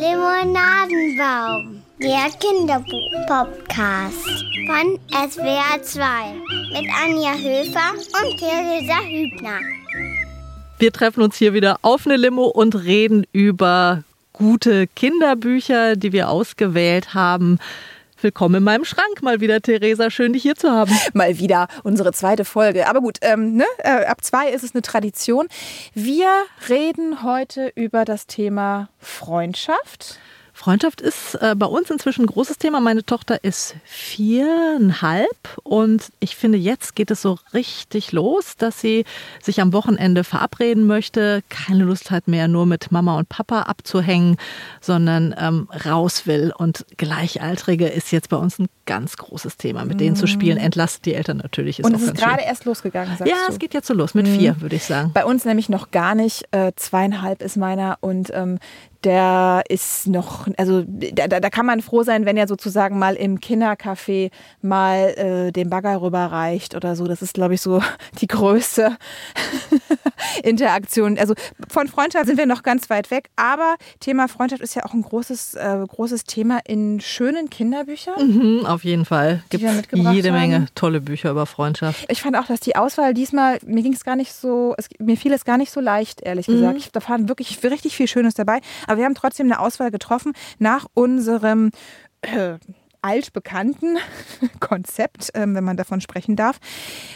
[0.00, 4.26] Limonadenbaum, der Kinderbuch-Podcast
[4.66, 6.02] von SWR 2
[6.72, 9.60] mit Anja Höfer und Theresa Hübner.
[10.78, 14.02] Wir treffen uns hier wieder auf eine Limo und reden über
[14.32, 17.58] gute Kinderbücher, die wir ausgewählt haben.
[18.20, 20.10] Willkommen in meinem Schrank mal wieder, Theresa.
[20.10, 20.92] Schön, dich hier zu haben.
[21.12, 22.88] Mal wieder unsere zweite Folge.
[22.88, 23.64] Aber gut, ähm, ne?
[23.78, 25.46] äh, ab zwei ist es eine Tradition.
[25.94, 26.28] Wir
[26.68, 30.18] reden heute über das Thema Freundschaft.
[30.58, 32.80] Freundschaft ist äh, bei uns inzwischen ein großes Thema.
[32.80, 35.28] Meine Tochter ist viereinhalb
[35.62, 39.04] und ich finde, jetzt geht es so richtig los, dass sie
[39.40, 44.36] sich am Wochenende verabreden möchte, keine Lust hat mehr, nur mit Mama und Papa abzuhängen,
[44.80, 46.52] sondern ähm, raus will.
[46.58, 50.58] Und Gleichaltrige ist jetzt bei uns ein ganz großes Thema, mit denen zu spielen.
[50.58, 51.78] Entlastet die Eltern natürlich.
[51.78, 53.52] Ist und es ist gerade erst losgegangen, sagst Ja, du?
[53.52, 54.36] es geht jetzt so los, mit mhm.
[54.36, 55.12] vier, würde ich sagen.
[55.14, 56.48] Bei uns nämlich noch gar nicht.
[56.50, 58.58] Äh, zweieinhalb ist meiner und ähm,
[59.04, 63.38] der ist noch, also da, da kann man froh sein, wenn er sozusagen mal im
[63.38, 67.06] Kindercafé mal äh, den Bagger rüberreicht oder so.
[67.06, 67.80] Das ist, glaube ich, so
[68.20, 68.96] die größte
[70.42, 71.16] Interaktion.
[71.16, 71.34] Also
[71.68, 75.02] von Freundschaft sind wir noch ganz weit weg, aber Thema Freundschaft ist ja auch ein
[75.02, 78.58] großes, äh, großes Thema in schönen Kinderbüchern.
[78.58, 79.44] Mhm, auf jeden Fall.
[79.50, 80.40] Gibt jede haben.
[80.40, 82.04] Menge tolle Bücher über Freundschaft.
[82.10, 85.16] Ich fand auch, dass die Auswahl diesmal, mir ging es gar nicht so, es, mir
[85.16, 86.54] fiel es gar nicht so leicht, ehrlich mhm.
[86.54, 86.78] gesagt.
[86.78, 88.60] Ich, da war wirklich richtig viel Schönes dabei.
[88.88, 91.70] Aber wir haben trotzdem eine Auswahl getroffen nach unserem
[92.22, 92.58] äh,
[93.02, 93.98] altbekannten
[94.60, 96.58] Konzept, äh, wenn man davon sprechen darf.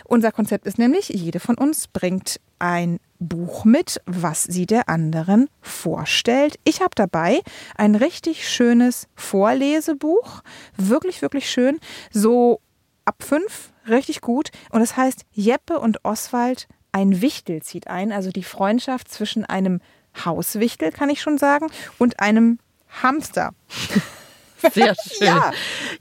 [0.05, 5.49] Unser Konzept ist nämlich, jede von uns bringt ein Buch mit, was sie der anderen
[5.61, 6.59] vorstellt.
[6.65, 7.41] Ich habe dabei
[7.77, 10.43] ein richtig schönes Vorlesebuch,
[10.77, 11.79] wirklich, wirklich schön,
[12.11, 12.61] so
[13.05, 14.51] ab fünf, richtig gut.
[14.71, 19.45] Und es das heißt Jeppe und Oswald, ein Wichtel zieht ein, also die Freundschaft zwischen
[19.45, 19.81] einem
[20.25, 21.69] Hauswichtel, kann ich schon sagen,
[21.99, 22.59] und einem
[23.03, 23.53] Hamster.
[24.71, 25.27] Sehr schön.
[25.27, 25.53] Ja,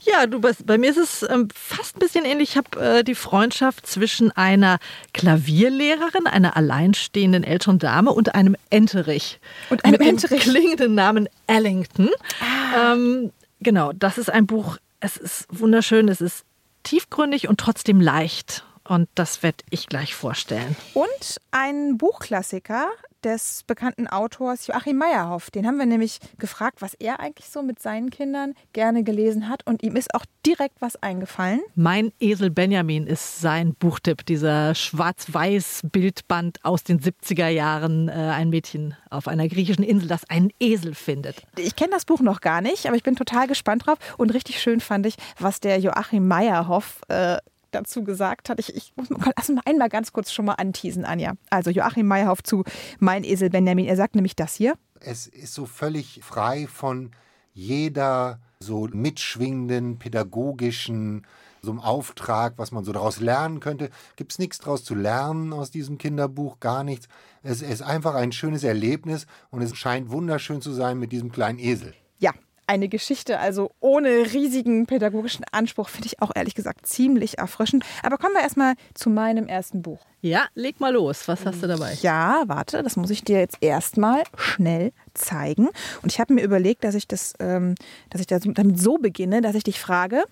[0.04, 2.50] ja du, bei mir ist es ähm, fast ein bisschen ähnlich.
[2.50, 4.78] Ich habe äh, die Freundschaft zwischen einer
[5.12, 9.40] Klavierlehrerin, einer alleinstehenden älteren Dame und einem Enterich.
[9.70, 10.44] Und einem mit Enterich.
[10.44, 12.10] Dem klingenden Namen Ellington.
[12.40, 12.92] Ah.
[12.92, 14.78] Ähm, genau, das ist ein Buch.
[15.00, 16.44] Es ist wunderschön, es ist
[16.84, 18.64] tiefgründig und trotzdem leicht.
[18.84, 20.76] Und das werde ich gleich vorstellen.
[20.94, 22.88] Und ein Buchklassiker,
[23.24, 25.50] des bekannten Autors Joachim Meyerhoff.
[25.50, 29.66] Den haben wir nämlich gefragt, was er eigentlich so mit seinen Kindern gerne gelesen hat.
[29.66, 31.60] Und ihm ist auch direkt was eingefallen.
[31.74, 38.08] Mein Esel Benjamin ist sein Buchtipp, dieser schwarz-weiß Bildband aus den 70er Jahren.
[38.08, 41.42] Äh, ein Mädchen auf einer griechischen Insel, das einen Esel findet.
[41.56, 43.98] Ich kenne das Buch noch gar nicht, aber ich bin total gespannt drauf.
[44.16, 47.38] Und richtig schön fand ich, was der Joachim Meyerhoff äh,
[47.74, 48.58] dazu gesagt hat.
[48.58, 51.32] Ich, ich muss mal, lass mal einmal ganz kurz schon mal anteasen, Anja.
[51.50, 52.64] Also Joachim Meyerhoff zu
[52.98, 53.86] Mein Esel Benjamin.
[53.86, 54.74] Er sagt nämlich das hier.
[55.00, 57.10] Es ist so völlig frei von
[57.54, 61.26] jeder so mitschwingenden pädagogischen
[61.62, 63.90] so einem Auftrag, was man so daraus lernen könnte.
[64.16, 66.58] Gibt es nichts daraus zu lernen aus diesem Kinderbuch?
[66.58, 67.06] Gar nichts.
[67.42, 71.60] Es ist einfach ein schönes Erlebnis und es scheint wunderschön zu sein mit diesem kleinen
[71.60, 71.94] Esel.
[72.18, 72.32] Ja,
[72.66, 77.84] eine Geschichte, also ohne riesigen pädagogischen Anspruch, finde ich auch ehrlich gesagt ziemlich erfrischend.
[78.02, 80.00] Aber kommen wir erstmal zu meinem ersten Buch.
[80.20, 81.26] Ja, leg mal los.
[81.26, 81.94] Was hast du dabei?
[82.02, 85.68] Ja, warte, das muss ich dir jetzt erstmal schnell zeigen.
[86.02, 87.74] Und ich habe mir überlegt, dass ich das, ähm,
[88.10, 90.22] dass ich damit so beginne, dass ich dich frage,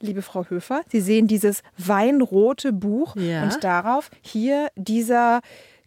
[0.00, 3.44] liebe Frau Höfer, Sie sehen dieses weinrote Buch ja.
[3.44, 5.40] und darauf hier dieser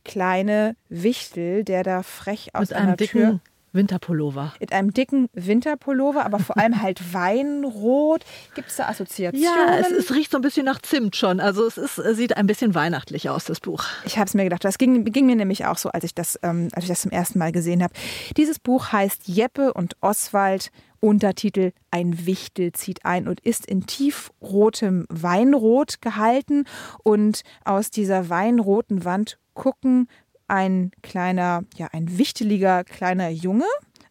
[0.06, 3.40] kleine Wichtel, der da frech aus Mit einer Tür
[3.76, 4.54] Winterpullover.
[4.60, 8.24] Mit einem dicken Winterpullover, aber vor allem halt Weinrot.
[8.56, 9.44] Gibt es da Assoziationen?
[9.44, 11.40] Ja, es, es, riecht so ein bisschen nach Zimt schon.
[11.40, 13.84] Also es ist, sieht ein bisschen weihnachtlich aus, das Buch.
[14.06, 14.64] Ich habe es mir gedacht.
[14.64, 17.12] Das ging, ging, mir nämlich auch so, als ich, das, ähm, als ich das zum
[17.12, 17.94] ersten Mal gesehen habe.
[18.38, 20.72] Dieses Buch heißt Jeppe und Oswald
[21.06, 26.66] Untertitel Ein Wichtel zieht ein und ist in tiefrotem Weinrot gehalten.
[27.04, 30.08] Und aus dieser weinroten Wand gucken
[30.48, 33.66] ein kleiner, ja, ein wichteliger kleiner Junge,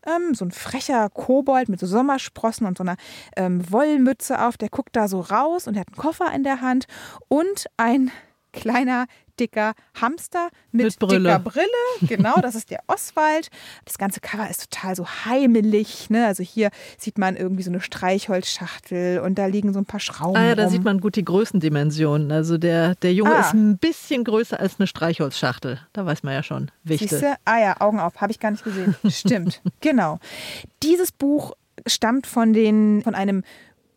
[0.06, 2.96] ähm, so ein frecher Kobold mit so Sommersprossen und so einer
[3.36, 6.60] ähm, Wollmütze auf, der guckt da so raus und er hat einen Koffer in der
[6.60, 6.86] Hand
[7.28, 8.10] und ein
[8.52, 9.06] kleiner
[9.40, 11.30] dicker Hamster mit, mit Brille.
[11.30, 11.64] dicker Brille.
[12.02, 13.50] Genau, das ist der Oswald.
[13.84, 16.10] Das ganze Cover ist total so heimelig.
[16.10, 16.26] Ne?
[16.26, 20.36] Also hier sieht man irgendwie so eine Streichholzschachtel und da liegen so ein paar Schrauben.
[20.36, 20.72] Ah ja, da rum.
[20.72, 22.30] sieht man gut die Größendimensionen.
[22.30, 23.40] Also der, der Junge ah.
[23.40, 25.80] ist ein bisschen größer als eine Streichholzschachtel.
[25.92, 26.70] Da weiß man ja schon.
[26.82, 27.08] Wichtig.
[27.10, 27.36] Siehste?
[27.44, 28.94] Ah ja, Augen auf, habe ich gar nicht gesehen.
[29.08, 30.18] Stimmt, genau.
[30.82, 31.52] Dieses Buch
[31.86, 33.44] stammt von, den, von einem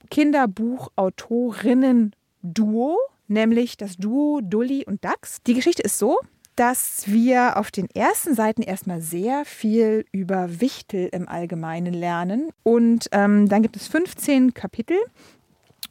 [0.10, 5.42] Kinderbuchautorinnen-Duo nämlich das Duo Dully und Dax.
[5.46, 6.18] Die Geschichte ist so,
[6.56, 12.50] dass wir auf den ersten Seiten erstmal sehr viel über Wichtel im Allgemeinen lernen.
[12.64, 14.98] Und ähm, dann gibt es 15 Kapitel.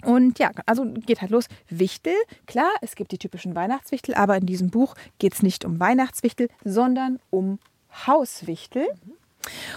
[0.02, 1.46] Und ja, also geht halt los.
[1.68, 2.14] Wichtel,
[2.46, 6.48] klar, es gibt die typischen Weihnachtswichtel, aber in diesem Buch geht es nicht um Weihnachtswichtel,
[6.64, 7.60] sondern um
[8.06, 8.86] Hauswichtel.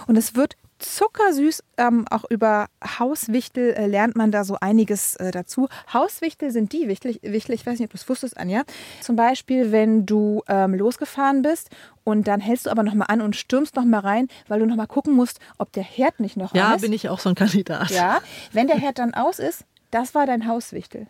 [0.08, 1.62] Und es wird zuckersüß.
[1.76, 2.66] Ähm, auch über
[2.98, 5.68] Hauswichtel äh, lernt man da so einiges äh, dazu.
[5.92, 8.62] Hauswichtel sind die Wichtel, Wichtel, ich weiß nicht, ob du es wusstest, Anja.
[9.00, 11.70] Zum Beispiel, wenn du ähm, losgefahren bist
[12.04, 15.14] und dann hältst du aber nochmal an und stürmst nochmal rein, weil du nochmal gucken
[15.14, 16.82] musst, ob der Herd nicht noch ja, an ist.
[16.82, 17.90] Ja, bin ich auch so ein Kandidat.
[17.90, 18.20] Ja,
[18.52, 21.06] wenn der Herd dann aus ist, das war dein Hauswichtel.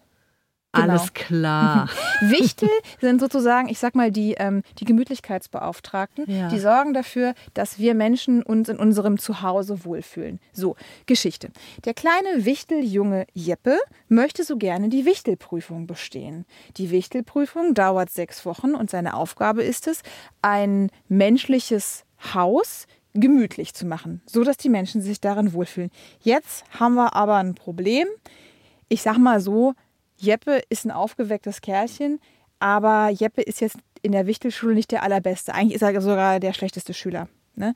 [0.72, 0.86] Genau.
[0.86, 1.88] Alles klar.
[2.20, 2.68] Wichtel
[3.00, 6.30] sind sozusagen, ich sag mal, die, ähm, die Gemütlichkeitsbeauftragten.
[6.30, 6.48] Ja.
[6.48, 10.38] Die sorgen dafür, dass wir Menschen uns in unserem Zuhause wohlfühlen.
[10.52, 10.76] So,
[11.06, 11.50] Geschichte.
[11.84, 13.78] Der kleine Wichteljunge Jeppe
[14.08, 16.46] möchte so gerne die Wichtelprüfung bestehen.
[16.76, 20.02] Die Wichtelprüfung dauert sechs Wochen und seine Aufgabe ist es,
[20.40, 25.90] ein menschliches Haus gemütlich zu machen, so dass die Menschen sich darin wohlfühlen.
[26.20, 28.06] Jetzt haben wir aber ein Problem.
[28.88, 29.74] Ich sag mal so,
[30.20, 32.20] Jeppe ist ein aufgewecktes Kerlchen,
[32.58, 35.54] aber Jeppe ist jetzt in der Wichtelschule nicht der allerbeste.
[35.54, 37.28] Eigentlich ist er sogar der schlechteste Schüler.
[37.54, 37.74] Ne?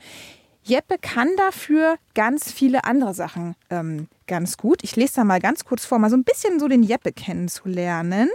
[0.63, 4.83] Jeppe kann dafür ganz viele andere Sachen ähm, ganz gut.
[4.83, 8.31] Ich lese da mal ganz kurz vor, mal so ein bisschen so den Jeppe kennenzulernen.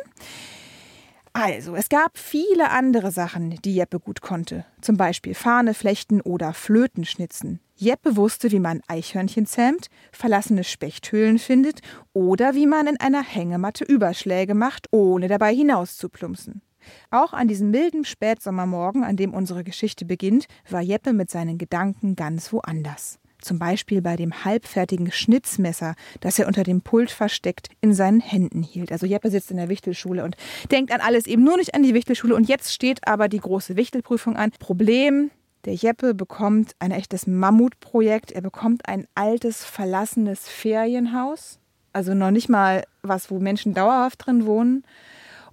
[1.33, 4.65] Also, es gab viele andere Sachen, die Jeppe gut konnte.
[4.81, 7.59] Zum Beispiel Fahne flechten oder Flöten schnitzen.
[7.79, 11.79] Jeppe wusste, wie man Eichhörnchen zähmt, verlassene Spechthöhlen findet
[12.11, 16.61] oder wie man in einer Hängematte Überschläge macht, ohne dabei hinauszuplumpsen.
[17.09, 22.17] Auch an diesem milden Spätsommermorgen, an dem unsere Geschichte beginnt, war Jeppe mit seinen Gedanken
[22.17, 23.17] ganz woanders.
[23.41, 28.61] Zum Beispiel bei dem halbfertigen Schnitzmesser, das er unter dem Pult versteckt in seinen Händen
[28.61, 28.91] hielt.
[28.91, 30.35] Also Jeppe sitzt in der Wichtelschule und
[30.69, 32.35] denkt an alles, eben nur nicht an die Wichtelschule.
[32.35, 34.51] Und jetzt steht aber die große Wichtelprüfung an.
[34.59, 35.31] Problem,
[35.65, 38.31] der Jeppe bekommt ein echtes Mammutprojekt.
[38.31, 41.59] Er bekommt ein altes, verlassenes Ferienhaus.
[41.91, 44.83] Also noch nicht mal was, wo Menschen dauerhaft drin wohnen.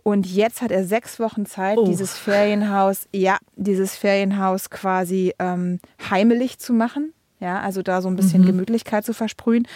[0.02, 1.84] Und jetzt hat er sechs Wochen Zeit, oh.
[1.84, 5.80] dieses Ferienhaus, ja, dieses Ferienhaus quasi ähm,
[6.10, 7.12] heimelig zu machen.
[7.40, 8.46] Ja, also da so ein bisschen mhm.
[8.46, 9.66] Gemütlichkeit zu versprühen.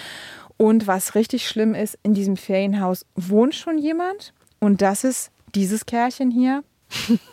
[0.57, 4.33] Und was richtig schlimm ist, in diesem Ferienhaus wohnt schon jemand.
[4.61, 6.63] Und das ist dieses Kerlchen hier.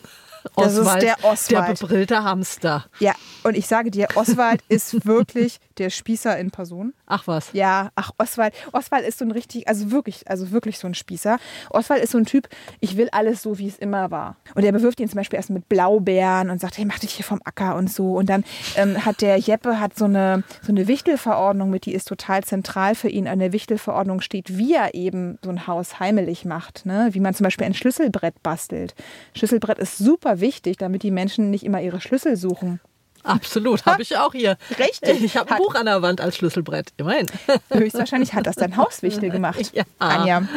[0.56, 1.68] Das Oswald, ist der Oswald.
[1.68, 2.86] Der bebrillte Hamster.
[3.00, 3.14] Ja,
[3.44, 6.94] und ich sage dir, Oswald ist wirklich der Spießer in Person.
[7.06, 7.50] Ach was.
[7.54, 8.54] Ja, ach Oswald.
[8.74, 11.38] Oswald ist so ein richtig, also wirklich, also wirklich so ein Spießer.
[11.70, 12.50] Oswald ist so ein Typ,
[12.80, 14.36] ich will alles so, wie es immer war.
[14.56, 17.26] Und er bewirft ihn zum Beispiel erst mit Blaubeeren und sagt, hey, mach dich hier
[17.26, 18.18] vom Acker und so.
[18.18, 18.44] Und dann
[18.76, 22.96] ähm, hat der Jeppe hat so eine, so eine Wichtelverordnung mit, die ist total zentral
[22.96, 23.28] für ihn.
[23.28, 26.86] An der Wichtelverordnung steht, wie er eben so ein Haus heimelig macht.
[26.86, 27.10] Ne?
[27.12, 28.96] Wie man zum Beispiel ein Schlüsselbrett bastelt.
[29.34, 32.80] Schlüsselbrett ist super wichtig, damit die Menschen nicht immer ihre Schlüssel suchen.
[33.24, 34.58] Absolut, habe ich auch hier.
[34.80, 35.24] Richtig.
[35.24, 37.28] Ich habe ein Buch an der Wand als Schlüsselbrett, immerhin.
[37.70, 39.84] Höchstwahrscheinlich hat das dein Hauswichtel gemacht, ja.
[40.00, 40.48] Anja.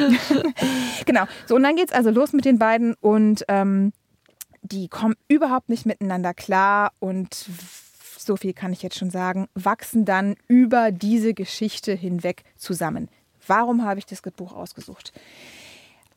[1.07, 1.25] genau.
[1.47, 3.93] So, und dann geht es also los mit den beiden und ähm,
[4.63, 7.47] die kommen überhaupt nicht miteinander klar und
[8.19, 13.09] so viel kann ich jetzt schon sagen, wachsen dann über diese Geschichte hinweg zusammen.
[13.47, 15.13] Warum habe ich das Buch ausgesucht?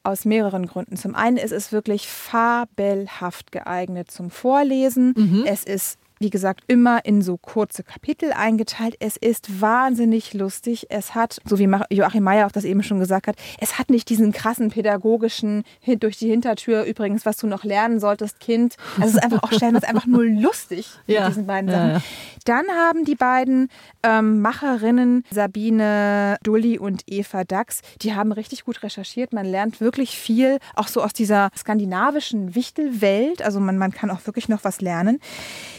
[0.03, 0.97] Aus mehreren Gründen.
[0.97, 5.13] Zum einen ist es wirklich fabelhaft geeignet zum Vorlesen.
[5.15, 5.43] Mhm.
[5.45, 8.95] Es ist wie gesagt, immer in so kurze Kapitel eingeteilt.
[8.99, 10.87] Es ist wahnsinnig lustig.
[10.89, 14.09] Es hat, so wie Joachim Meyer auch das eben schon gesagt hat, es hat nicht
[14.09, 15.63] diesen krassen pädagogischen
[15.99, 18.77] durch die Hintertür übrigens, was du noch lernen solltest, Kind.
[18.95, 21.21] Also es ist einfach auch stellenweise einfach nur lustig ja.
[21.21, 21.89] mit diesen beiden Sachen.
[21.89, 22.01] Ja, ja.
[22.45, 23.69] Dann haben die beiden
[24.01, 29.33] ähm, Macherinnen Sabine Dulli und Eva Dax, die haben richtig gut recherchiert.
[29.33, 33.41] Man lernt wirklich viel, auch so aus dieser skandinavischen Wichtelwelt.
[33.41, 35.19] Also man, man kann auch wirklich noch was lernen.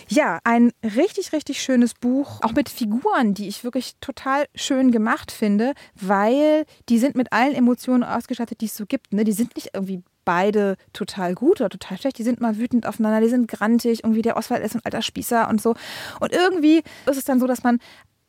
[0.08, 5.30] Ja, ein richtig, richtig schönes Buch, auch mit Figuren, die ich wirklich total schön gemacht
[5.30, 9.12] finde, weil die sind mit allen Emotionen ausgestattet, die es so gibt.
[9.12, 9.24] Ne?
[9.24, 12.18] Die sind nicht irgendwie beide total gut oder total schlecht.
[12.18, 15.48] Die sind mal wütend aufeinander, die sind grantig, irgendwie der Oswald ist ein alter Spießer
[15.48, 15.74] und so.
[16.20, 17.78] Und irgendwie ist es dann so, dass man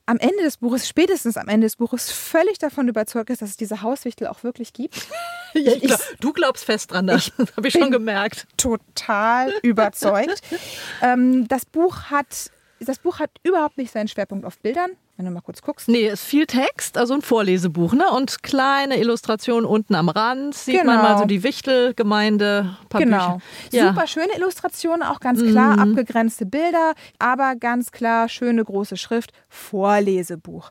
[0.06, 3.58] am Ende des Buches, spätestens am Ende des Buches, völlig davon überzeugt ist, dass es
[3.58, 4.96] diese Hauswichtel auch wirklich gibt.
[5.54, 8.48] ich glaub, du glaubst fest dran, das habe ich schon gemerkt.
[8.58, 10.42] Total überzeugt.
[11.02, 15.32] ähm, das Buch hat das Buch hat überhaupt nicht seinen Schwerpunkt auf Bildern, wenn du
[15.32, 15.88] mal kurz guckst.
[15.88, 18.10] Nee, es ist viel Text, also ein Vorlesebuch, ne?
[18.12, 20.94] Und kleine Illustrationen unten am Rand sieht genau.
[20.94, 22.78] man mal so die Wichtelgemeinde.
[22.90, 23.40] Genau.
[23.72, 23.90] Ja.
[23.90, 25.92] Super schöne Illustrationen, auch ganz klar mhm.
[25.92, 29.32] abgegrenzte Bilder, aber ganz klar schöne große Schrift.
[29.48, 30.70] Vorlesebuch.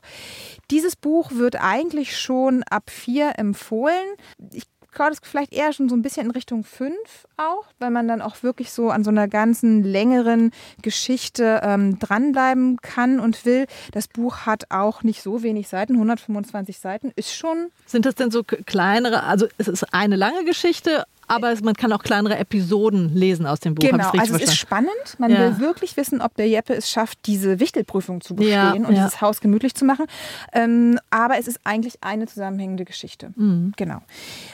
[0.69, 4.15] Dieses Buch wird eigentlich schon ab vier empfohlen.
[4.53, 6.95] Ich kaut es vielleicht eher schon so ein bisschen in Richtung 5
[7.37, 12.77] auch, weil man dann auch wirklich so an so einer ganzen längeren Geschichte ähm, dranbleiben
[12.81, 13.67] kann und will.
[13.91, 17.67] Das Buch hat auch nicht so wenig Seiten, 125 Seiten, ist schon.
[17.85, 22.03] Sind das denn so kleinere, also es ist eine lange Geschichte, aber man kann auch
[22.03, 23.87] kleinere Episoden lesen aus dem Buch.
[23.87, 24.91] Genau, also es ist spannend.
[25.17, 25.39] Man ja.
[25.39, 29.03] will wirklich wissen, ob der Jeppe es schafft, diese Wichtelprüfung zu bestehen ja, und ja.
[29.03, 30.05] dieses Haus gemütlich zu machen.
[30.53, 33.33] Ähm, aber es ist eigentlich eine zusammenhängende Geschichte.
[33.35, 33.73] Mhm.
[33.75, 34.01] Genau.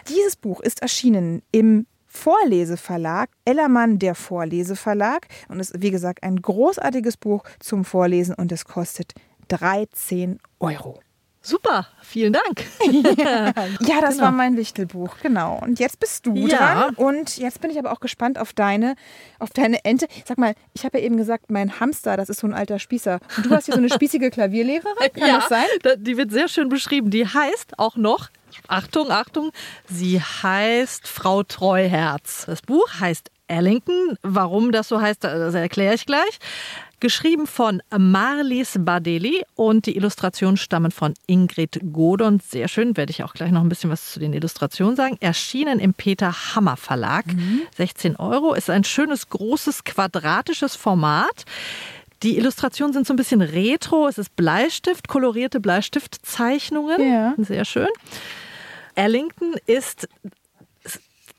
[0.09, 5.27] Dieses Buch ist erschienen im Vorleseverlag, Ellermann der Vorleseverlag.
[5.47, 9.13] Und es ist, wie gesagt, ein großartiges Buch zum Vorlesen und es kostet
[9.47, 10.99] 13 Euro.
[11.43, 12.63] Super, vielen Dank.
[13.17, 14.25] ja, das genau.
[14.25, 15.59] war mein Wichtelbuch, genau.
[15.59, 16.57] Und jetzt bist du ja.
[16.57, 16.95] dran.
[16.95, 18.95] Und jetzt bin ich aber auch gespannt auf deine,
[19.39, 20.07] auf deine Ente.
[20.25, 23.19] Sag mal, ich habe ja eben gesagt, mein Hamster, das ist so ein alter Spießer.
[23.37, 25.65] Und du hast hier so eine spießige Klavierlehrerin, kann ja, das sein?
[25.97, 27.09] Die wird sehr schön beschrieben.
[27.09, 28.29] Die heißt auch noch
[28.67, 29.51] Achtung, Achtung,
[29.89, 32.45] sie heißt Frau Treuherz.
[32.45, 34.17] Das Buch heißt Ellington.
[34.23, 36.39] Warum das so heißt, das erkläre ich gleich.
[37.01, 42.39] Geschrieben von Marlies Badeli und die Illustrationen stammen von Ingrid Godon.
[42.39, 45.17] Sehr schön, werde ich auch gleich noch ein bisschen was zu den Illustrationen sagen.
[45.19, 47.25] Erschienen im Peter Hammer Verlag.
[47.25, 47.63] Mhm.
[47.75, 48.53] 16 Euro.
[48.53, 51.45] Ist ein schönes, großes, quadratisches Format.
[52.23, 54.07] Die Illustrationen sind so ein bisschen retro.
[54.07, 57.01] Es ist Bleistift, kolorierte Bleistiftzeichnungen.
[57.01, 57.33] Ja.
[57.39, 57.89] Sehr schön.
[58.93, 60.07] Ellington ist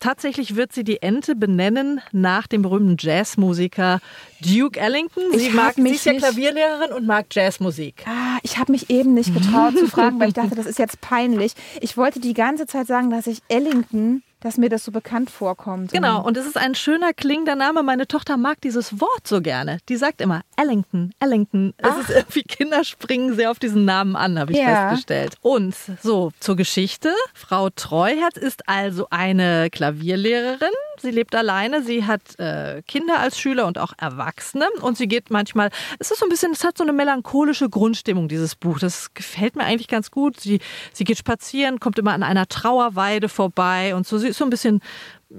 [0.03, 4.01] Tatsächlich wird sie die Ente benennen nach dem berühmten Jazzmusiker
[4.41, 5.23] Duke Ellington.
[5.33, 8.05] Sie ich mag sie ist ja Klavierlehrerin und mag Jazzmusik.
[8.05, 11.01] Ah, ich habe mich eben nicht getraut zu fragen, weil ich dachte, das ist jetzt
[11.01, 11.53] peinlich.
[11.81, 15.93] Ich wollte die ganze Zeit sagen, dass ich Ellington dass mir das so bekannt vorkommt.
[15.93, 17.83] Genau, und es ist ein schöner klingender Name.
[17.83, 19.79] Meine Tochter mag dieses Wort so gerne.
[19.89, 21.75] Die sagt immer Ellington, Ellington.
[21.79, 24.91] Es ist irgendwie, Kinder springen sehr auf diesen Namen an, habe ich ja.
[24.91, 25.37] festgestellt.
[25.41, 27.15] Und so zur Geschichte.
[27.35, 30.73] Frau Treuherz ist also eine Klavierlehrerin.
[31.01, 31.83] Sie lebt alleine.
[31.83, 34.67] Sie hat äh, Kinder als Schüler und auch Erwachsene.
[34.81, 35.71] Und sie geht manchmal,
[36.01, 38.79] es ist so ein bisschen, es hat so eine melancholische Grundstimmung, dieses Buch.
[38.81, 40.41] Das gefällt mir eigentlich ganz gut.
[40.41, 40.61] Sie,
[40.93, 44.19] sie geht spazieren, kommt immer an einer Trauerweide vorbei und so.
[44.19, 44.81] Sie ist so ein bisschen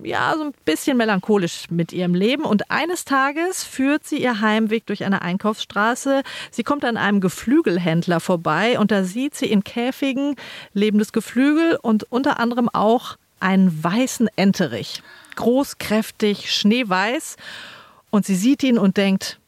[0.02, 2.46] ja, so ein bisschen melancholisch mit ihrem Leben.
[2.46, 6.24] Und eines Tages führt sie ihr Heimweg durch eine Einkaufsstraße.
[6.52, 10.36] Sie kommt an einem Geflügelhändler vorbei und da sieht sie in Käfigen
[10.74, 15.04] lebendes Geflügel und unter anderem auch einen weißen Enterich.
[15.36, 17.36] Groß, kräftig, schneeweiß.
[18.10, 19.40] Und sie sieht ihn und denkt,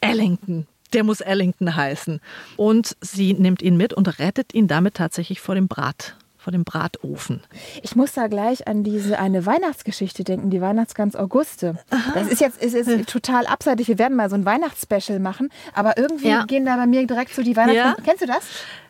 [0.00, 2.20] Ellington, der muss Ellington heißen.
[2.56, 6.62] Und sie nimmt ihn mit und rettet ihn damit tatsächlich vor dem Brat vor dem
[6.62, 7.42] Bratofen.
[7.82, 11.76] Ich muss da gleich an diese eine Weihnachtsgeschichte denken, die Weihnachtsgans Auguste.
[11.90, 12.12] Aha.
[12.14, 13.88] Das ist jetzt ist, ist total abseitig.
[13.88, 16.44] Wir werden mal so ein Weihnachtsspecial machen, aber irgendwie ja.
[16.44, 17.76] gehen da bei mir direkt so die Weihnachts.
[17.76, 17.96] Ja.
[18.04, 18.44] Kennst du das?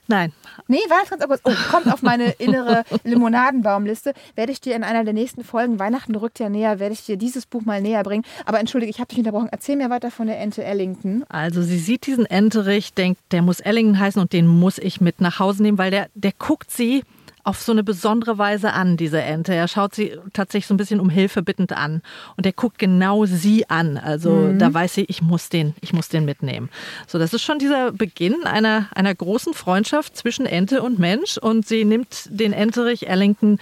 [0.07, 0.33] Nein.
[0.69, 1.43] Nee, Weihnachtsgans August.
[1.45, 4.13] Oh, kommt auf meine innere Limonadenbaumliste.
[4.35, 7.17] Werde ich dir in einer der nächsten Folgen, Weihnachten rückt ja näher, werde ich dir
[7.17, 8.25] dieses Buch mal näher bringen.
[8.45, 9.49] Aber entschuldige, ich habe dich unterbrochen.
[9.51, 11.25] Erzähl mir weiter von der Ente Ellington.
[11.29, 15.21] Also sie sieht diesen Enterich, denkt, der muss Ellington heißen und den muss ich mit
[15.21, 17.03] nach Hause nehmen, weil der, der guckt sie
[17.47, 19.55] auf so eine besondere Weise an, diese Ente.
[19.55, 22.03] Er schaut sie tatsächlich so ein bisschen um Hilfe bittend an.
[22.37, 23.99] Und er guckt genau sie an.
[23.99, 24.59] Also mhm.
[24.59, 26.71] da weiß sie, ich muss den, ich muss den mitnehmen.
[27.07, 31.38] So, das ist schon dieser Beginn einer, einer großen Freundschaft zwischen Ente und Mensch.
[31.38, 33.61] Und sie nimmt den Enterich Ellington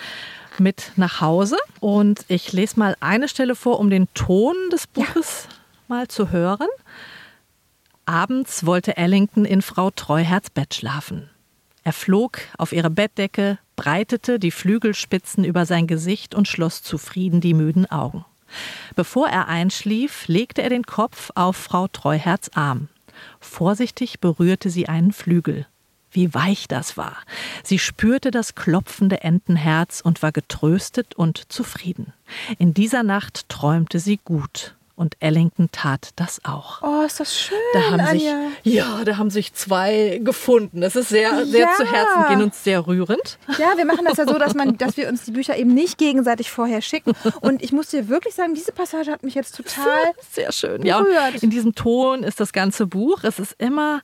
[0.59, 1.59] mit nach Hause.
[1.81, 5.55] Und ich lese mal eine Stelle vor, um den Ton des Buches ja.
[5.88, 6.69] mal zu hören.
[8.07, 11.29] Abends wollte Ellington in Frau Treuherz Bett schlafen.
[11.83, 17.54] Er flog auf ihre Bettdecke, breitete die Flügelspitzen über sein Gesicht und schloss zufrieden die
[17.54, 18.25] müden Augen.
[18.95, 22.88] Bevor er einschlief, legte er den Kopf auf Frau Treuherz Arm.
[23.40, 25.66] Vorsichtig berührte sie einen Flügel.
[26.11, 27.16] Wie weich das war.
[27.64, 32.12] Sie spürte das klopfende Entenherz und war getröstet und zufrieden.
[32.59, 34.76] In dieser Nacht träumte sie gut.
[34.97, 36.81] Und Ellington tat das auch.
[36.83, 37.59] Oh, ist das schön.
[37.73, 38.31] Da haben sich,
[38.63, 40.81] ja, da haben sich zwei gefunden.
[40.81, 41.75] Das ist sehr, sehr ja.
[41.77, 43.39] zu Herzen gehend und sehr rührend.
[43.59, 45.99] Ja, wir machen das ja so, dass, man, dass wir uns die Bücher eben nicht
[45.99, 47.13] gegenseitig vorher schicken.
[47.41, 50.83] Und ich muss dir wirklich sagen, diese Passage hat mich jetzt total sehr schön.
[50.83, 51.09] Berührt.
[51.13, 53.25] Ja, in diesem Ton ist das ganze Buch.
[53.25, 54.01] Es ist immer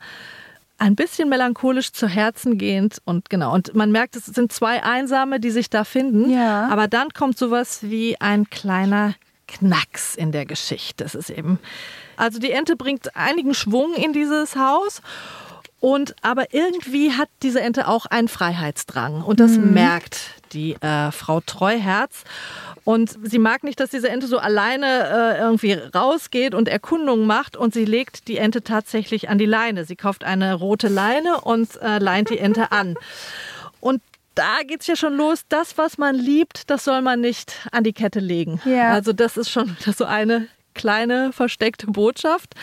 [0.79, 3.55] ein bisschen melancholisch zu Herzen gehend und genau.
[3.55, 6.33] Und man merkt, es sind zwei Einsame, die sich da finden.
[6.33, 6.69] Ja.
[6.69, 9.15] Aber dann kommt sowas wie ein kleiner
[9.59, 11.05] Knacks in der Geschichte.
[11.05, 11.59] Es ist eben,
[12.17, 15.03] also die Ente bringt einigen Schwung in dieses Haus.
[15.81, 19.73] Und aber irgendwie hat diese Ente auch einen Freiheitsdrang und das mhm.
[19.73, 22.25] merkt die äh, Frau Treuherz.
[22.85, 27.57] Und sie mag nicht, dass diese Ente so alleine äh, irgendwie rausgeht und Erkundungen macht.
[27.57, 29.85] Und sie legt die Ente tatsächlich an die Leine.
[29.85, 32.97] Sie kauft eine rote Leine und äh, leint die Ente an.
[33.81, 34.03] Und
[34.41, 35.45] da geht es ja schon los.
[35.51, 38.59] Das, was man liebt, das soll man nicht an die Kette legen.
[38.65, 38.93] Ja.
[38.93, 42.55] Also das ist schon so eine kleine versteckte Botschaft.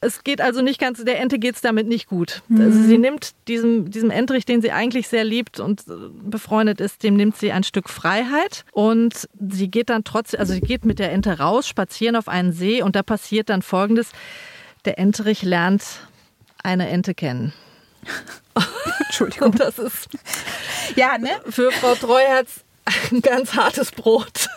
[0.00, 2.40] Es geht also nicht ganz, der Ente geht es damit nicht gut.
[2.48, 2.60] Mhm.
[2.62, 5.92] Also sie nimmt diesem, diesem Entrich, den sie eigentlich sehr liebt und äh,
[6.22, 10.62] befreundet ist, dem nimmt sie ein Stück Freiheit und sie geht dann trotzdem, also sie
[10.62, 14.12] geht mit der Ente raus, spazieren auf einen See und da passiert dann folgendes.
[14.86, 15.84] Der Enterich lernt
[16.62, 17.52] eine Ente kennen.
[19.08, 19.52] Entschuldigung.
[19.52, 20.08] Das ist
[20.96, 21.30] Ja, ne?
[21.48, 22.64] für Frau Treuherz
[23.10, 24.48] ein ganz hartes Brot.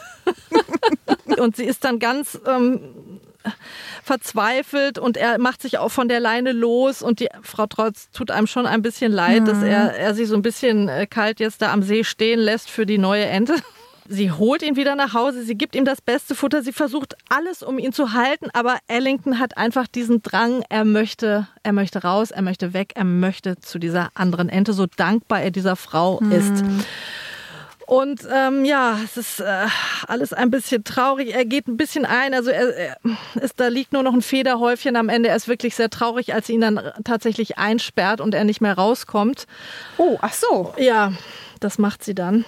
[1.38, 2.80] und sie ist dann ganz ähm,
[4.04, 8.30] verzweifelt und er macht sich auch von der Leine los und die Frau Treuherz tut
[8.32, 11.62] einem schon ein bisschen leid, dass er, er sie so ein bisschen äh, kalt jetzt
[11.62, 13.56] da am See stehen lässt für die neue Ente.
[14.08, 17.64] Sie holt ihn wieder nach Hause, sie gibt ihm das beste Futter, sie versucht alles,
[17.64, 22.32] um ihn zu halten, aber Ellington hat einfach diesen Drang, er möchte, er möchte raus,
[22.32, 26.64] er möchte weg, er möchte zu dieser anderen Ente, so dankbar er dieser Frau ist.
[27.92, 29.68] Und ähm, ja, es ist äh,
[30.08, 31.36] alles ein bisschen traurig.
[31.36, 32.34] Er geht ein bisschen ein.
[32.34, 32.98] Also er, er
[33.42, 35.28] ist, da liegt nur noch ein Federhäufchen am Ende.
[35.28, 38.76] Er ist wirklich sehr traurig, als sie ihn dann tatsächlich einsperrt und er nicht mehr
[38.76, 39.46] rauskommt.
[39.98, 40.74] Oh, ach so.
[40.78, 41.12] Ja,
[41.60, 42.46] das macht sie dann.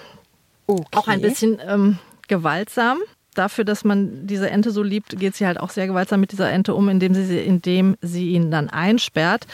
[0.66, 0.84] Okay.
[0.92, 2.98] Auch ein bisschen ähm, gewaltsam.
[3.34, 6.50] Dafür, dass man diese Ente so liebt, geht sie halt auch sehr gewaltsam mit dieser
[6.52, 9.46] Ente um, indem sie, sie- indem sie ihn dann einsperrt.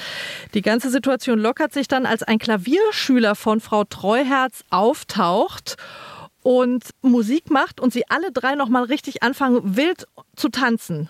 [0.53, 5.77] Die ganze Situation lockert sich dann, als ein Klavierschüler von Frau Treuherz auftaucht
[6.43, 11.09] und Musik macht und sie alle drei nochmal richtig anfangen, wild zu tanzen.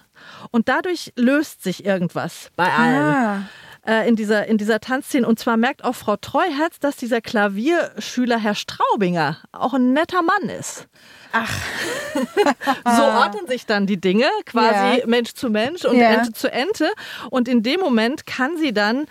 [0.53, 3.43] Und dadurch löst sich irgendwas bei allen Ah.
[3.87, 5.27] Äh, in, dieser, in dieser Tanzszene.
[5.27, 10.49] Und zwar merkt auch Frau Treuherz, dass dieser Klavierschüler Herr Straubinger auch ein netter Mann
[10.49, 10.89] ist.
[11.33, 11.53] Ach.
[12.97, 15.07] so ordnen sich dann die Dinge, quasi Ja.
[15.07, 16.11] Mensch zu Mensch und Ja.
[16.11, 16.91] Ente zu Ente.
[17.31, 19.07] Und in dem Moment kann sie dann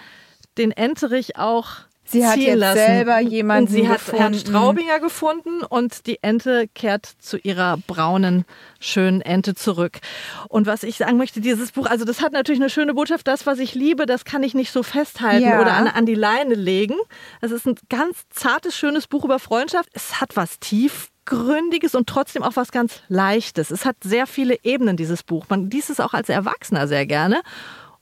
[0.58, 1.68] den Enterich auch
[2.12, 2.78] Sie hat jetzt lassen.
[2.78, 4.40] selber jemanden und sie hat Herrn gefunden.
[4.40, 8.46] Straubinger gefunden und die Ente kehrt zu ihrer braunen,
[8.80, 10.00] schönen Ente zurück.
[10.48, 13.28] Und was ich sagen möchte, dieses Buch, also das hat natürlich eine schöne Botschaft.
[13.28, 15.62] Das, was ich liebe, das kann ich nicht so festhalten Ja.
[15.62, 16.96] oder an, an die Leine legen.
[17.42, 19.90] Es ist ein ganz zartes, schönes Buch über Freundschaft.
[19.94, 23.72] Es hat was tiefgründiges und trotzdem auch was ganz Leichtes.
[23.72, 25.46] Es hat sehr viele Ebenen, dieses Buch.
[25.50, 27.42] Man liest es auch als Erwachsener sehr gerne.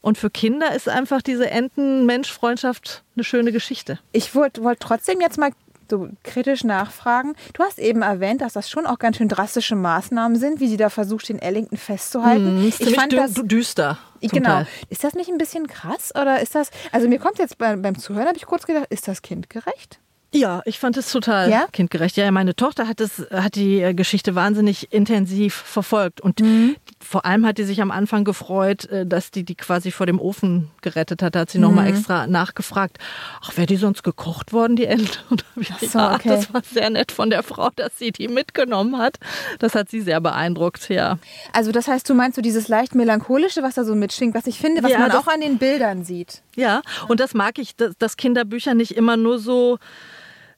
[0.02, 4.00] Und für Kinder ist einfach diese Enten-Mensch-Freundschaft eine schöne Geschichte.
[4.12, 5.52] Ich wollte wollt trotzdem jetzt mal
[5.90, 7.34] so kritisch nachfragen.
[7.54, 10.76] Du hast eben erwähnt, dass das schon auch ganz schön drastische Maßnahmen sind, wie sie
[10.78, 12.46] da versucht, den Ellington festzuhalten.
[12.62, 13.98] Hm, ist ich fand dü- das düster.
[14.22, 14.50] genau.
[14.50, 14.68] Teil.
[14.90, 16.72] Ist das nicht ein bisschen krass oder ist das?
[16.92, 20.00] Also mir kommt jetzt beim, beim Zuhören habe ich kurz gedacht, ist das kindgerecht?
[20.34, 21.68] Ja, ich fand es total Ja?
[21.72, 22.18] kindgerecht.
[22.18, 26.20] Ja, meine Tochter hat, das, hat die äh, Geschichte wahnsinnig intensiv verfolgt.
[26.20, 26.76] Und Mhm.
[27.00, 30.20] vor allem hat die sich am Anfang gefreut, äh, dass die die quasi vor dem
[30.20, 31.36] Ofen gerettet hat.
[31.36, 31.92] Da hat sie nochmal Mhm.
[31.96, 32.98] extra nachgefragt,
[33.42, 35.20] ach, wäre die sonst gekocht worden, die Ente?
[35.30, 36.28] Und ich Ach so, ja, okay.
[36.30, 39.18] das war sehr nett von der Frau, dass sie die mitgenommen hat.
[39.60, 41.20] Das hat sie sehr beeindruckt, ja.
[41.54, 44.60] Also das heißt, du meinst so dieses leicht melancholische, was da so mitschwingt, was ich
[44.60, 46.42] finde, was Ja, man auch an den Bildern sieht.
[46.58, 49.78] Ja, und das mag ich, dass Kinderbücher nicht immer nur so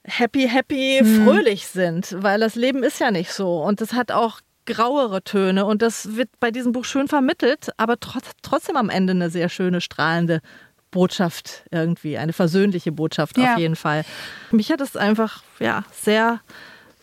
[0.10, 3.62] happy, happy, fröhlich sind, weil das Leben ist ja nicht so.
[3.64, 8.00] Und es hat auch grauere Töne und das wird bei diesem Buch schön vermittelt, aber
[8.00, 10.42] trotz, trotzdem am Ende eine sehr schöne, strahlende
[10.92, 13.54] Botschaft irgendwie, eine versöhnliche Botschaft Ja.
[13.54, 14.04] auf jeden Fall.
[14.52, 16.42] Mich hat es einfach, ja, sehr,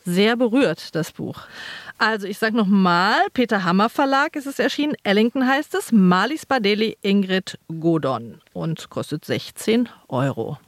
[0.05, 1.41] sehr berührt, das Buch.
[1.99, 6.97] Also ich sage nochmal, Peter Hammer Verlag ist es erschienen, Ellington heißt es, Marlies Badeli,
[7.03, 10.59] Ingrid Godon und kostet 16 Euro.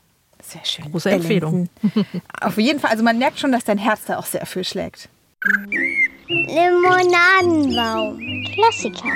[0.49, 0.91] Sehr schön.
[0.91, 1.69] Große Empfehlung.
[2.41, 5.11] Auf jeden Fall, also man merkt schon, dass dein Herz da auch sehr viel schlägt.
[6.27, 8.19] Limonadenbaum.
[8.55, 9.13] Klassiker.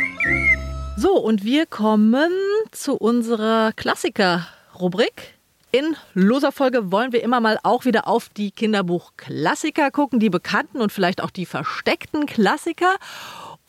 [0.99, 2.31] So, und wir kommen
[2.71, 5.38] zu unserer Klassiker-Rubrik.
[5.71, 10.83] In loser Folge wollen wir immer mal auch wieder auf die Kinderbuch-Klassiker gucken, die bekannten
[10.83, 12.97] und vielleicht auch die versteckten Klassiker.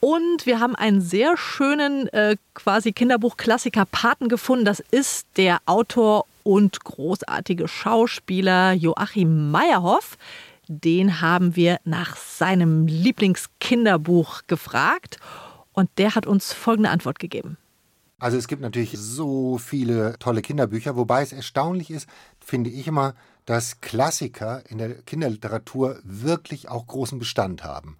[0.01, 4.65] Und wir haben einen sehr schönen äh, quasi Kinderbuch-Klassiker-Paten gefunden.
[4.65, 10.17] Das ist der Autor und großartige Schauspieler Joachim Meyerhoff.
[10.67, 15.17] Den haben wir nach seinem Lieblingskinderbuch gefragt.
[15.73, 17.57] Und der hat uns folgende Antwort gegeben.
[18.19, 22.07] Also es gibt natürlich so viele tolle Kinderbücher, wobei es erstaunlich ist,
[22.39, 27.97] finde ich immer, dass Klassiker in der Kinderliteratur wirklich auch großen Bestand haben.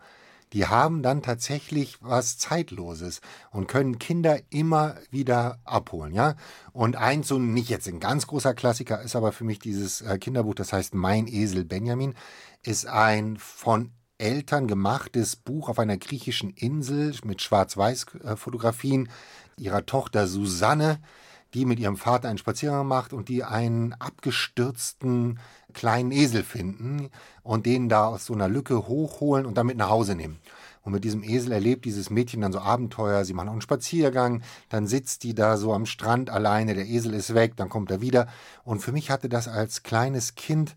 [0.54, 6.36] Die haben dann tatsächlich was Zeitloses und können Kinder immer wieder abholen, ja.
[6.72, 10.18] Und eins so nicht jetzt ein ganz großer Klassiker ist aber für mich dieses äh,
[10.20, 12.14] Kinderbuch, das heißt Mein Esel Benjamin,
[12.62, 19.10] ist ein von Eltern gemachtes Buch auf einer griechischen Insel mit Schwarz-Weiß-Fotografien
[19.58, 21.00] ihrer Tochter Susanne,
[21.54, 25.40] die mit ihrem Vater einen Spaziergang macht und die einen abgestürzten
[25.74, 27.10] kleinen Esel finden
[27.44, 30.40] und den da aus so einer Lücke hochholen und damit nach Hause nehmen.
[30.82, 33.24] Und mit diesem Esel erlebt dieses Mädchen dann so Abenteuer.
[33.24, 34.42] Sie machen auch einen Spaziergang.
[34.68, 36.74] Dann sitzt die da so am Strand alleine.
[36.74, 37.54] Der Esel ist weg.
[37.56, 38.28] Dann kommt er wieder.
[38.66, 40.76] Und für mich hatte das als kleines Kind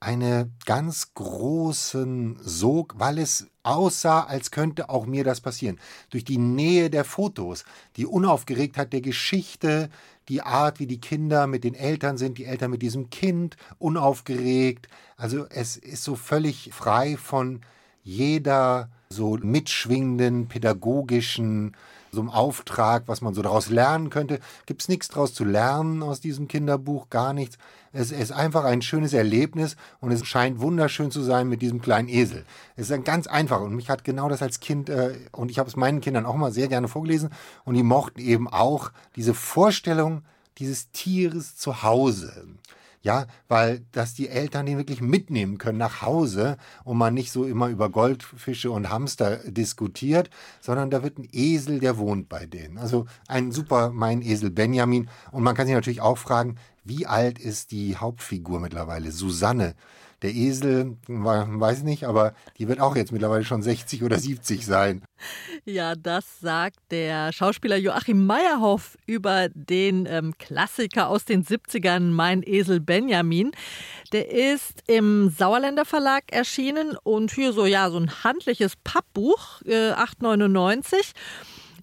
[0.00, 5.80] eine ganz großen Sog, weil es aussah, als könnte auch mir das passieren.
[6.10, 7.64] Durch die Nähe der Fotos,
[7.96, 9.90] die Unaufgeregtheit der Geschichte,
[10.28, 14.88] die Art, wie die Kinder mit den Eltern sind, die Eltern mit diesem Kind, unaufgeregt.
[15.16, 17.60] Also es ist so völlig frei von
[18.02, 21.74] jeder so mitschwingenden pädagogischen
[22.12, 24.40] so einem Auftrag, was man so daraus lernen könnte.
[24.66, 27.58] Gibt es nichts daraus zu lernen aus diesem Kinderbuch, gar nichts.
[27.92, 32.08] Es ist einfach ein schönes Erlebnis und es scheint wunderschön zu sein mit diesem kleinen
[32.08, 32.44] Esel.
[32.76, 35.68] Es ist ganz einfach und mich hat genau das als Kind äh, und ich habe
[35.68, 37.30] es meinen Kindern auch mal sehr gerne vorgelesen
[37.64, 40.22] und die mochten eben auch diese Vorstellung
[40.58, 42.46] dieses Tieres zu Hause.
[43.08, 47.46] Ja, weil dass die Eltern den wirklich mitnehmen können nach Hause und man nicht so
[47.46, 50.28] immer über Goldfische und Hamster diskutiert,
[50.60, 52.76] sondern da wird ein Esel, der wohnt bei denen.
[52.76, 55.08] Also ein super mein Esel Benjamin.
[55.32, 59.10] Und man kann sich natürlich auch fragen, wie alt ist die Hauptfigur mittlerweile?
[59.10, 59.74] Susanne.
[60.22, 64.66] Der Esel, weiß ich nicht, aber die wird auch jetzt mittlerweile schon 60 oder 70
[64.66, 65.04] sein.
[65.64, 72.42] Ja, das sagt der Schauspieler Joachim Meyerhoff über den ähm, Klassiker aus den 70ern, Mein
[72.44, 73.52] Esel Benjamin.
[74.12, 79.92] Der ist im Sauerländer Verlag erschienen und hier so, ja, so ein handliches Pappbuch, äh,
[79.92, 81.12] 8,99.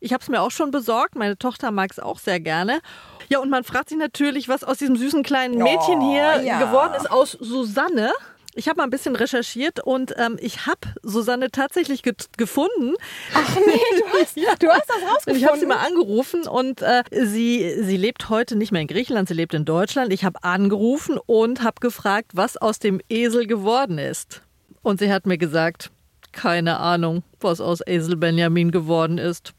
[0.06, 1.16] Ich habe es mir auch schon besorgt.
[1.16, 2.80] Meine Tochter mag es auch sehr gerne.
[3.28, 6.60] Ja, und man fragt sich natürlich, was aus diesem süßen kleinen Mädchen hier ja.
[6.60, 8.12] geworden ist, aus Susanne.
[8.54, 12.94] Ich habe mal ein bisschen recherchiert und ähm, ich habe Susanne tatsächlich ge gefunden.
[13.34, 14.56] Ach nee, du hast, ja.
[14.60, 15.42] du hast das rausgefunden.
[15.42, 19.28] Ich habe sie mal angerufen und äh, sie, sie lebt heute nicht mehr in Griechenland,
[19.28, 20.14] sie lebt in Deutschland.
[20.14, 24.44] Ich habe angerufen und habe gefragt, was aus dem Esel geworden ist.
[24.84, 25.90] Und sie hat mir gesagt,
[26.32, 29.56] keine Ahnung, was aus Esel Benjamin geworden ist.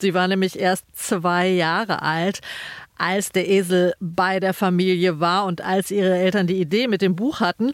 [0.00, 2.40] Sie war nämlich erst zwei Jahre alt,
[2.96, 7.16] als der Esel bei der Familie war und als ihre Eltern die Idee mit dem
[7.16, 7.72] Buch hatten.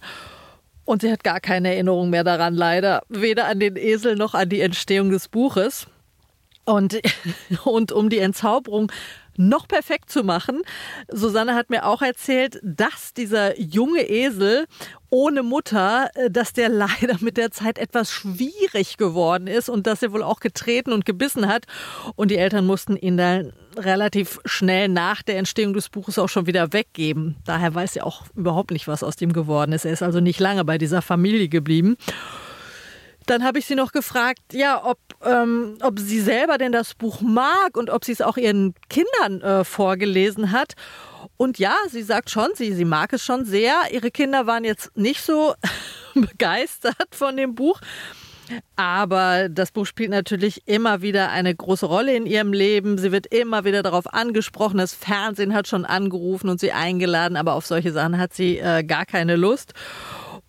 [0.85, 3.02] Und sie hat gar keine Erinnerung mehr daran, leider.
[3.09, 5.87] Weder an den Esel noch an die Entstehung des Buches.
[6.64, 7.00] Und,
[7.64, 8.90] und um die Entzauberung
[9.38, 10.62] noch perfekt zu machen.
[11.11, 14.66] Susanne hat mir auch erzählt, dass dieser junge Esel
[15.11, 20.03] ohne Mutter, äh, dass der leider mit der Zeit etwas schwierig geworden ist und dass
[20.03, 21.66] er wohl auch getreten und gebissen hat.
[22.16, 26.46] Und die Eltern mussten ihn dann relativ schnell nach der Entstehung des Buches auch schon
[26.46, 27.37] wieder weggeben.
[27.44, 29.85] Daher weiß er auch überhaupt nicht, was aus dem geworden ist.
[29.85, 31.96] Er ist also nicht lange bei dieser Familie geblieben.
[33.27, 37.20] Dann habe ich sie noch gefragt, ja, ob, ähm, ob sie selber denn das Buch
[37.20, 40.74] mag und ob sie es auch ihren Kindern äh, vorgelesen hat.
[41.37, 43.74] Und ja, sie sagt schon, sie, sie mag es schon sehr.
[43.92, 45.54] Ihre Kinder waren jetzt nicht so
[46.14, 47.81] begeistert von dem Buch.
[48.76, 52.96] Aber das Buch spielt natürlich immer wieder eine große Rolle in ihrem Leben.
[52.96, 54.78] Sie wird immer wieder darauf angesprochen.
[54.78, 58.85] Das Fernsehen hat schon angerufen und sie eingeladen, aber auf solche Sachen hat sie äh,
[58.85, 59.74] gar keine Lust.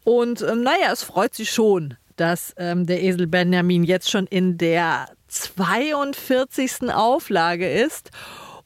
[0.05, 4.57] Und ähm, naja, es freut sie schon, dass ähm, der Esel Benjamin jetzt schon in
[4.57, 6.91] der 42.
[6.91, 8.11] Auflage ist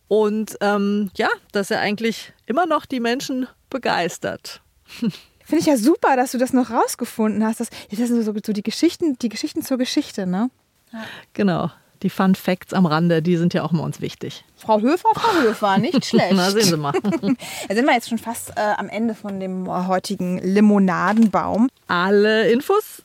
[0.08, 4.62] und ähm, ja, dass er eigentlich immer noch die Menschen begeistert.
[5.46, 7.60] Finde ich ja super, dass du das noch rausgefunden hast.
[7.60, 10.50] Das, das sind so, so die Geschichten, die Geschichten zur Geschichte, ne?
[10.92, 11.04] Ja.
[11.34, 11.72] Genau.
[12.02, 14.44] Die Fun Facts am Rande, die sind ja auch mal uns wichtig.
[14.56, 16.34] Frau Höfer, Frau Höfer, nicht schlecht.
[16.34, 16.92] Na, sehen Sie mal.
[17.02, 21.70] da sind wir jetzt schon fast äh, am Ende von dem heutigen Limonadenbaum.
[21.88, 23.04] Alle Infos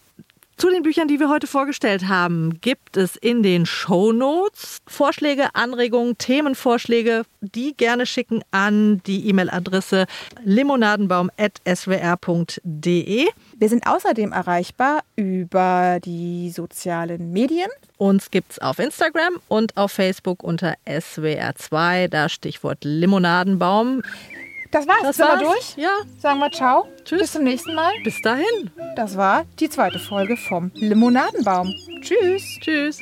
[0.58, 5.54] zu den Büchern, die wir heute vorgestellt haben, gibt es in den Show Notes Vorschläge,
[5.54, 10.06] Anregungen, Themenvorschläge, die gerne schicken an die E-Mail-Adresse
[10.44, 13.26] limonadenbaum.swr.de.
[13.56, 17.70] Wir sind außerdem erreichbar über die sozialen Medien.
[17.96, 24.02] Uns gibt es auf Instagram und auf Facebook unter SWR2, da Stichwort Limonadenbaum.
[24.70, 25.02] Das war's.
[25.02, 25.40] Das Sind war's.
[25.40, 25.76] wir durch?
[25.76, 25.90] Ja.
[26.18, 26.87] Sagen wir ciao.
[27.04, 27.20] Tschüss.
[27.20, 27.92] Bis zum nächsten Mal.
[28.04, 28.70] Bis dahin.
[28.96, 31.72] Das war die zweite Folge vom Limonadenbaum.
[32.02, 32.59] Tschüss.
[32.61, 33.00] Tschüss.